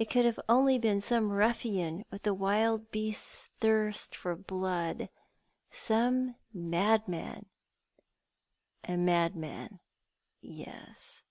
It 0.00 0.10
could 0.10 0.36
only 0.48 0.72
have 0.72 0.82
been 0.82 1.00
some 1.00 1.30
ruffian, 1.30 2.04
with 2.10 2.24
the 2.24 2.34
Mild 2.34 2.90
beasts' 2.90 3.48
thirst 3.60 4.16
for 4.16 4.34
blood— 4.34 5.08
some 5.70 6.34
madman." 6.52 7.46
A 8.92 8.96
madman, 8.96 9.78
yes 10.40 11.22